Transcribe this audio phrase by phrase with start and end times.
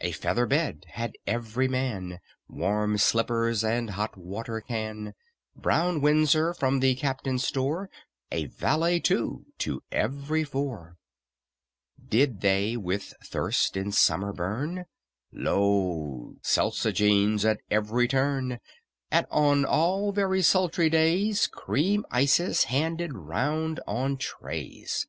[0.00, 2.18] A feather bed had every man,
[2.48, 5.14] Warm slippers and hot water can,
[5.54, 7.88] Brown windsor from the captain's store,
[8.32, 10.96] A valet, too, to every four.
[12.04, 14.86] Did they with thirst in summer burn,
[15.30, 18.58] Lo, seltzogenes at every turn,
[19.12, 25.06] And on all very sultry days Cream ices handed round on trays.